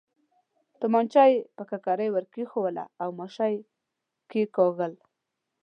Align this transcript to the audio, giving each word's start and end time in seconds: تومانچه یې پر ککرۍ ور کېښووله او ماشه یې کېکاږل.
تومانچه 0.79 1.23
یې 1.31 1.37
پر 1.55 1.65
ککرۍ 1.69 2.09
ور 2.11 2.25
کېښووله 2.33 2.85
او 3.01 3.09
ماشه 3.19 3.45
یې 3.53 3.59
کېکاږل. 4.29 4.93